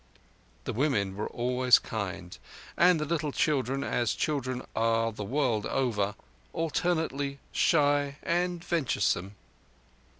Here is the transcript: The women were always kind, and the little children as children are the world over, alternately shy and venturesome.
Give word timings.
The 0.63 0.73
women 0.73 1.15
were 1.15 1.29
always 1.29 1.77
kind, 1.77 2.35
and 2.75 2.99
the 2.99 3.05
little 3.05 3.31
children 3.31 3.83
as 3.83 4.15
children 4.15 4.63
are 4.75 5.11
the 5.11 5.23
world 5.23 5.67
over, 5.67 6.15
alternately 6.53 7.37
shy 7.53 8.17
and 8.23 8.63
venturesome. 8.65 9.35